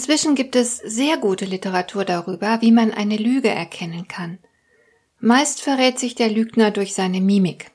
Inzwischen 0.00 0.34
gibt 0.34 0.56
es 0.56 0.78
sehr 0.78 1.18
gute 1.18 1.44
Literatur 1.44 2.06
darüber, 2.06 2.62
wie 2.62 2.72
man 2.72 2.90
eine 2.90 3.18
Lüge 3.18 3.50
erkennen 3.50 4.08
kann. 4.08 4.38
Meist 5.18 5.60
verrät 5.60 5.98
sich 5.98 6.14
der 6.14 6.30
Lügner 6.30 6.70
durch 6.70 6.94
seine 6.94 7.20
Mimik. 7.20 7.70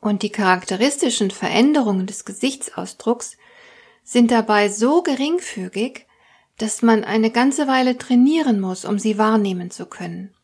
Und 0.00 0.22
die 0.22 0.30
charakteristischen 0.30 1.32
Veränderungen 1.32 2.06
des 2.06 2.24
Gesichtsausdrucks 2.24 3.36
sind 4.04 4.30
dabei 4.30 4.68
so 4.68 5.02
geringfügig, 5.02 6.06
dass 6.56 6.82
man 6.82 7.02
eine 7.02 7.32
ganze 7.32 7.66
Weile 7.66 7.98
trainieren 7.98 8.60
muss, 8.60 8.84
um 8.84 9.00
sie 9.00 9.18
wahrnehmen 9.18 9.72
zu 9.72 9.86
können. 9.86 10.36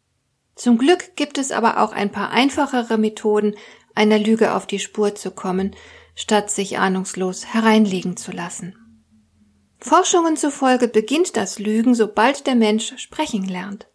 Zum 0.57 0.77
Glück 0.77 1.15
gibt 1.15 1.38
es 1.38 1.52
aber 1.52 1.85
auch 1.85 1.93
ein 1.93 2.11
paar 2.11 2.33
einfachere 2.33 2.99
Methoden, 2.99 3.55
einer 3.95 4.19
Lüge 4.19 4.55
auf 4.55 4.66
die 4.66 4.80
Spur 4.80 5.15
zu 5.15 5.30
kommen, 5.30 5.77
statt 6.16 6.51
sich 6.51 6.79
ahnungslos 6.79 7.47
hereinlegen 7.47 8.16
zu 8.16 8.33
lassen. 8.33 8.75
Forschungen 9.80 10.37
zufolge 10.37 10.89
beginnt 10.89 11.37
das 11.37 11.59
Lügen, 11.59 11.95
sobald 11.95 12.47
der 12.47 12.55
Mensch 12.55 12.99
sprechen 12.99 13.45
lernt. 13.45 13.88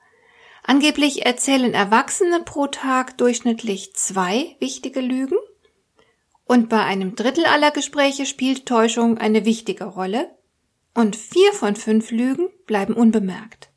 Angeblich 0.64 1.26
erzählen 1.26 1.74
Erwachsene 1.74 2.42
pro 2.42 2.66
Tag 2.68 3.18
durchschnittlich 3.20 3.94
zwei 3.96 4.56
wichtige 4.60 5.00
Lügen 5.00 5.38
und 6.44 6.70
bei 6.70 6.84
einem 6.84 7.16
Drittel 7.16 7.46
aller 7.46 7.72
Gespräche 7.72 8.26
spielt 8.26 8.66
Täuschung 8.66 9.18
eine 9.20 9.46
wichtige 9.46 9.86
Rolle 9.86 10.36
und 10.96 11.16
vier 11.16 11.54
von 11.54 11.76
fünf 11.76 12.10
Lügen 12.10 12.50
bleiben 12.66 12.96
unbemerkt. 12.96 13.70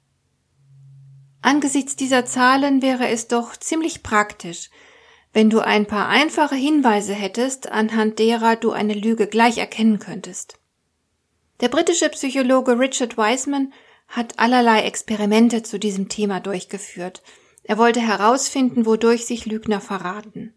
Angesichts 1.42 1.96
dieser 1.96 2.24
Zahlen 2.24 2.83
wäre 2.83 3.08
es 3.08 3.28
doch 3.28 3.56
ziemlich 3.56 4.02
praktisch, 4.02 4.70
wenn 5.33 5.50
du 5.50 5.61
ein 5.61 5.86
paar 5.86 6.08
einfache 6.08 6.55
Hinweise 6.55 7.12
hättest, 7.12 7.70
anhand 7.70 8.18
derer 8.18 8.56
du 8.56 8.72
eine 8.72 8.94
Lüge 8.94 9.27
gleich 9.27 9.58
erkennen 9.58 9.98
könntest. 9.98 10.58
Der 11.61 11.69
britische 11.69 12.09
Psychologe 12.11 12.78
Richard 12.78 13.19
Wiseman 13.19 13.73
hat 14.06 14.39
allerlei 14.39 14.83
Experimente 14.83 15.64
zu 15.64 15.78
diesem 15.78 16.09
Thema 16.09 16.39
durchgeführt. 16.39 17.23
Er 17.64 17.78
wollte 17.78 18.01
herausfinden, 18.01 18.87
wodurch 18.87 19.27
sich 19.27 19.45
Lügner 19.45 19.81
verraten. 19.81 20.55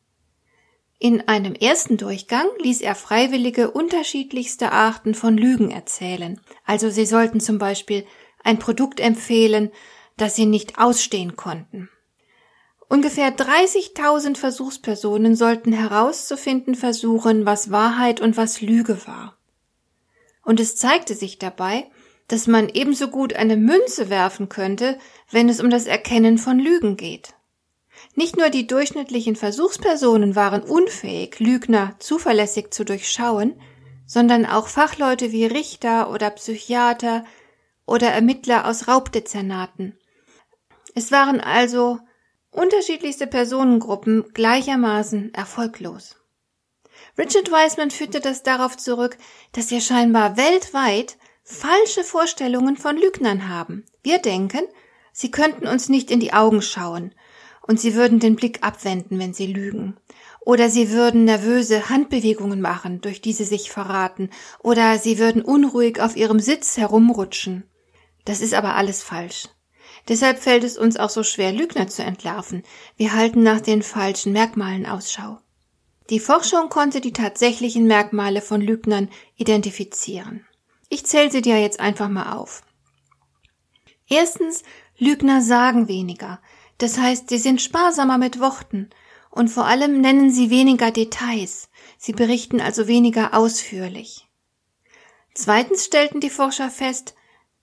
In 1.00 1.28
einem 1.28 1.56
ersten 1.56 1.98
Durchgang 1.98 2.46
ließ 2.60 2.82
er 2.82 2.94
Freiwillige 2.94 3.72
unterschiedlichste 3.72 4.72
Arten 4.72 5.16
von 5.16 5.36
Lügen 5.36 5.72
erzählen. 5.72 6.40
Also 6.66 6.92
sie 6.92 7.08
sollten 7.08 7.40
zum 7.40 7.58
Beispiel 7.58 8.06
ein 8.44 8.60
Produkt 8.60 9.00
empfehlen, 9.00 9.72
das 10.18 10.36
sie 10.36 10.46
nicht 10.46 10.78
ausstehen 10.78 11.36
konnten. 11.36 11.90
Ungefähr 12.88 13.36
30.000 13.36 14.38
Versuchspersonen 14.38 15.36
sollten 15.36 15.74
herauszufinden 15.74 16.76
versuchen, 16.76 17.48
was 17.48 17.72
Wahrheit 17.72 18.22
und 18.22 18.38
was 18.38 18.62
Lüge 18.62 19.08
war 19.08 19.41
und 20.44 20.60
es 20.60 20.76
zeigte 20.76 21.16
sich 21.16 21.40
dabei, 21.40 21.90
dass 22.28 22.48
man 22.48 22.70
ebenso 22.70 23.10
gut 23.10 23.34
eine 23.34 23.58
Münze 23.58 24.10
werfen 24.10 24.50
könnte, 24.50 24.98
wenn 25.30 25.50
es 25.50 25.60
um 25.60 25.70
das 25.70 25.86
Erkennen 25.86 26.38
von 26.38 26.60
Lügen 26.60 26.96
geht. 26.98 27.34
Nicht 28.16 28.38
nur 28.38 28.50
die 28.50 28.68
durchschnittlichen 28.68 29.36
Versuchspersonen 29.36 30.36
waren 30.36 30.64
unfähig, 30.64 31.40
Lügner 31.40 31.96
zuverlässig 32.00 32.74
zu 32.74 32.84
durchschauen, 32.84 33.60
sondern 34.06 34.46
auch 34.46 34.68
Fachleute 34.68 35.32
wie 35.32 35.46
Richter 35.46 36.10
oder 36.12 36.30
Psychiater 36.32 37.26
oder 37.86 38.10
Ermittler 38.10 38.68
aus 38.68 38.88
Raubdezernaten. 38.88 39.98
Es 40.96 41.12
waren 41.12 41.40
also 41.40 42.00
unterschiedlichste 42.50 43.28
Personengruppen 43.28 44.34
gleichermaßen 44.34 45.34
erfolglos. 45.34 46.21
Richard 47.18 47.52
Wiseman 47.52 47.92
führte 47.92 48.20
das 48.20 48.44
darauf 48.44 48.78
zurück, 48.78 49.18
dass 49.52 49.72
wir 49.72 49.82
scheinbar 49.82 50.38
weltweit 50.38 51.18
falsche 51.44 52.04
Vorstellungen 52.04 52.78
von 52.78 52.98
Lügnern 52.98 53.50
haben. 53.50 53.86
Wir 54.04 54.20
denken, 54.20 54.62
sie 55.12 55.32
könnten 55.32 55.68
uns 55.68 55.90
nicht 55.90 56.12
in 56.12 56.20
die 56.20 56.34
Augen 56.34 56.62
schauen 56.62 57.14
und 57.62 57.80
sie 57.80 57.96
würden 57.96 58.20
den 58.20 58.36
Blick 58.36 58.64
abwenden, 58.64 59.20
wenn 59.20 59.34
sie 59.34 59.48
lügen. 59.48 59.98
Oder 60.44 60.70
sie 60.70 60.92
würden 60.92 61.26
nervöse 61.26 61.90
Handbewegungen 61.90 62.62
machen, 62.62 63.02
durch 63.02 63.22
die 63.22 63.34
sie 63.34 63.44
sich 63.44 63.70
verraten, 63.70 64.30
oder 64.60 64.98
sie 64.98 65.20
würden 65.20 65.44
unruhig 65.44 66.02
auf 66.02 66.16
ihrem 66.16 66.40
Sitz 66.40 66.78
herumrutschen. 66.78 67.64
Das 68.26 68.42
ist 68.42 68.54
aber 68.54 68.76
alles 68.76 69.04
falsch. 69.04 69.50
Deshalb 70.08 70.40
fällt 70.40 70.64
es 70.64 70.78
uns 70.78 70.98
auch 70.98 71.10
so 71.10 71.24
schwer, 71.24 71.52
Lügner 71.52 71.88
zu 71.88 72.04
entlarven. 72.04 72.64
Wir 72.98 73.14
halten 73.14 73.44
nach 73.44 73.62
den 73.62 73.84
falschen 73.84 74.34
Merkmalen 74.34 74.86
Ausschau. 74.86 75.38
Die 76.12 76.20
Forschung 76.20 76.68
konnte 76.68 77.00
die 77.00 77.14
tatsächlichen 77.14 77.88
Merkmale 77.88 78.42
von 78.42 78.60
Lügnern 78.60 79.10
identifizieren. 79.38 80.46
Ich 80.90 81.06
zähle 81.06 81.32
sie 81.32 81.42
dir 81.42 81.58
jetzt 81.58 81.80
einfach 81.80 82.10
mal 82.10 82.34
auf. 82.34 82.64
Erstens, 84.10 84.64
Lügner 84.98 85.42
sagen 85.42 85.88
weniger. 85.88 86.42
Das 86.80 86.98
heißt, 86.98 87.30
sie 87.30 87.38
sind 87.38 87.62
sparsamer 87.62 88.18
mit 88.18 88.42
Worten 88.42 88.90
und 89.30 89.48
vor 89.48 89.64
allem 89.64 90.02
nennen 90.02 90.32
sie 90.32 90.50
weniger 90.50 90.92
Details. 90.92 91.70
Sie 91.98 92.12
berichten 92.12 92.60
also 92.60 92.90
weniger 92.90 93.34
ausführlich. 93.34 94.28
Zweitens 95.34 95.86
stellten 95.86 96.20
die 96.20 96.30
Forscher 96.30 96.70
fest, 96.70 97.16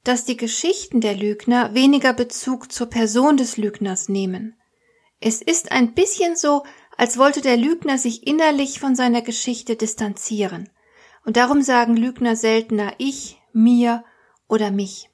dass 0.04 0.24
die 0.24 0.38
Geschichten 0.38 1.02
der 1.02 1.14
Lügner 1.14 1.74
weniger 1.74 2.14
Bezug 2.14 2.72
zur 2.72 2.86
Person 2.86 3.36
des 3.36 3.58
Lügners 3.58 4.08
nehmen. 4.08 4.56
Es 5.20 5.42
ist 5.42 5.70
ein 5.70 5.92
bisschen 5.92 6.34
so, 6.34 6.62
als 6.98 7.16
wollte 7.16 7.40
der 7.40 7.56
Lügner 7.56 7.96
sich 7.96 8.26
innerlich 8.26 8.80
von 8.80 8.94
seiner 8.94 9.22
Geschichte 9.22 9.76
distanzieren. 9.76 10.68
Und 11.24 11.36
darum 11.36 11.62
sagen 11.62 11.96
Lügner 11.96 12.36
seltener 12.36 12.92
ich, 12.98 13.40
mir 13.52 14.04
oder 14.48 14.70
mich. 14.70 15.08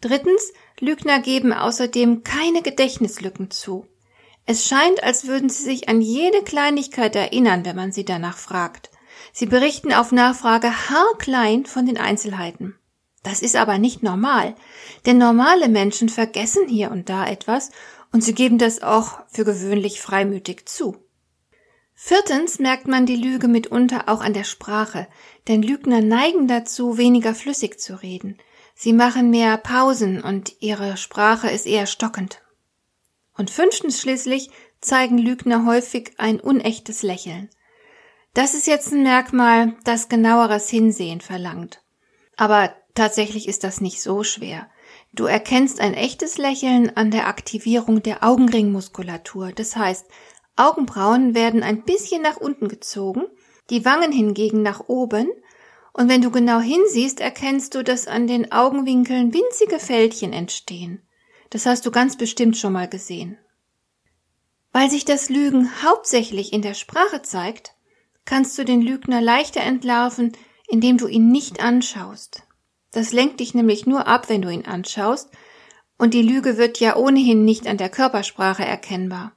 Drittens, 0.00 0.52
Lügner 0.78 1.20
geben 1.20 1.52
außerdem 1.52 2.22
keine 2.22 2.62
Gedächtnislücken 2.62 3.50
zu. 3.50 3.86
Es 4.44 4.68
scheint, 4.68 5.02
als 5.02 5.26
würden 5.26 5.48
sie 5.48 5.64
sich 5.64 5.88
an 5.88 6.00
jede 6.00 6.42
Kleinigkeit 6.42 7.16
erinnern, 7.16 7.64
wenn 7.64 7.76
man 7.76 7.90
sie 7.90 8.04
danach 8.04 8.36
fragt. 8.36 8.90
Sie 9.32 9.46
berichten 9.46 9.92
auf 9.92 10.12
Nachfrage 10.12 10.70
haarklein 10.70 11.66
von 11.66 11.86
den 11.86 11.98
Einzelheiten. 11.98 12.78
Das 13.22 13.42
ist 13.42 13.56
aber 13.56 13.78
nicht 13.78 14.02
normal, 14.02 14.54
denn 15.06 15.18
normale 15.18 15.68
Menschen 15.68 16.08
vergessen 16.08 16.68
hier 16.68 16.90
und 16.90 17.08
da 17.08 17.26
etwas 17.26 17.70
und 18.12 18.22
sie 18.22 18.34
geben 18.34 18.58
das 18.58 18.82
auch 18.82 19.20
für 19.28 19.44
gewöhnlich 19.44 20.00
freimütig 20.00 20.68
zu. 20.68 20.96
Viertens 21.94 22.58
merkt 22.60 22.86
man 22.86 23.06
die 23.06 23.16
Lüge 23.16 23.48
mitunter 23.48 24.08
auch 24.08 24.20
an 24.20 24.32
der 24.32 24.44
Sprache, 24.44 25.08
denn 25.48 25.62
Lügner 25.62 26.00
neigen 26.00 26.46
dazu, 26.46 26.96
weniger 26.96 27.34
flüssig 27.34 27.80
zu 27.80 28.00
reden. 28.00 28.38
Sie 28.74 28.92
machen 28.92 29.30
mehr 29.30 29.56
Pausen 29.56 30.22
und 30.22 30.54
ihre 30.60 30.96
Sprache 30.96 31.50
ist 31.50 31.66
eher 31.66 31.86
stockend. 31.86 32.40
Und 33.36 33.50
fünftens 33.50 34.00
schließlich 34.00 34.50
zeigen 34.80 35.18
Lügner 35.18 35.66
häufig 35.66 36.12
ein 36.18 36.38
unechtes 36.38 37.02
Lächeln. 37.02 37.50
Das 38.32 38.54
ist 38.54 38.68
jetzt 38.68 38.92
ein 38.92 39.02
Merkmal, 39.02 39.74
das 39.82 40.08
genaueres 40.08 40.68
Hinsehen 40.68 41.20
verlangt. 41.20 41.82
Aber 42.36 42.72
tatsächlich 42.94 43.48
ist 43.48 43.64
das 43.64 43.80
nicht 43.80 44.00
so 44.00 44.22
schwer. 44.22 44.70
Du 45.12 45.24
erkennst 45.24 45.80
ein 45.80 45.94
echtes 45.94 46.38
Lächeln 46.38 46.96
an 46.96 47.10
der 47.10 47.28
Aktivierung 47.28 48.02
der 48.02 48.24
Augenringmuskulatur. 48.24 49.52
Das 49.52 49.76
heißt, 49.76 50.06
Augenbrauen 50.56 51.34
werden 51.34 51.62
ein 51.62 51.84
bisschen 51.84 52.22
nach 52.22 52.36
unten 52.36 52.68
gezogen, 52.68 53.24
die 53.70 53.84
Wangen 53.84 54.12
hingegen 54.12 54.62
nach 54.62 54.88
oben, 54.88 55.28
und 55.92 56.08
wenn 56.08 56.22
du 56.22 56.30
genau 56.30 56.60
hinsiehst, 56.60 57.20
erkennst 57.20 57.74
du, 57.74 57.82
dass 57.82 58.06
an 58.06 58.28
den 58.28 58.52
Augenwinkeln 58.52 59.34
winzige 59.34 59.80
Fältchen 59.80 60.32
entstehen. 60.32 61.02
Das 61.50 61.66
hast 61.66 61.86
du 61.86 61.90
ganz 61.90 62.16
bestimmt 62.16 62.56
schon 62.56 62.72
mal 62.72 62.88
gesehen. 62.88 63.36
Weil 64.70 64.90
sich 64.90 65.04
das 65.04 65.28
Lügen 65.28 65.82
hauptsächlich 65.82 66.52
in 66.52 66.62
der 66.62 66.74
Sprache 66.74 67.22
zeigt, 67.22 67.74
kannst 68.24 68.56
du 68.58 68.64
den 68.64 68.80
Lügner 68.80 69.20
leichter 69.20 69.62
entlarven, 69.62 70.36
indem 70.68 70.98
du 70.98 71.08
ihn 71.08 71.32
nicht 71.32 71.60
anschaust. 71.60 72.42
Das 72.92 73.12
lenkt 73.12 73.40
dich 73.40 73.54
nämlich 73.54 73.86
nur 73.86 74.06
ab, 74.06 74.28
wenn 74.28 74.42
du 74.42 74.50
ihn 74.50 74.64
anschaust, 74.64 75.30
und 75.98 76.14
die 76.14 76.22
Lüge 76.22 76.56
wird 76.56 76.78
ja 76.80 76.96
ohnehin 76.96 77.44
nicht 77.44 77.66
an 77.66 77.76
der 77.76 77.88
Körpersprache 77.88 78.64
erkennbar. 78.64 79.32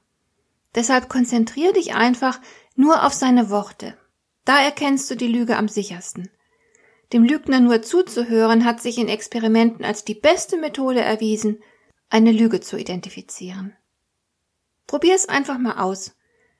Deshalb 0.74 1.08
konzentrier 1.08 1.72
dich 1.72 1.94
einfach 1.94 2.40
nur 2.76 3.04
auf 3.04 3.12
seine 3.12 3.50
Worte. 3.50 3.96
Da 4.44 4.60
erkennst 4.60 5.10
du 5.10 5.16
die 5.16 5.28
Lüge 5.28 5.56
am 5.56 5.68
sichersten. 5.68 6.30
Dem 7.12 7.24
Lügner 7.24 7.60
nur 7.60 7.82
zuzuhören 7.82 8.64
hat 8.64 8.80
sich 8.80 8.96
in 8.98 9.08
Experimenten 9.08 9.84
als 9.84 10.04
die 10.04 10.14
beste 10.14 10.56
Methode 10.56 11.00
erwiesen, 11.00 11.62
eine 12.08 12.32
Lüge 12.32 12.60
zu 12.60 12.78
identifizieren. 12.78 13.76
Probier 14.86 15.14
es 15.14 15.28
einfach 15.28 15.58
mal 15.58 15.78
aus. 15.78 16.16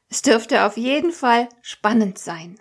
Es 0.08 0.20
dürfte 0.20 0.64
auf 0.64 0.76
jeden 0.76 1.12
Fall 1.12 1.48
spannend 1.62 2.18
sein. 2.18 2.60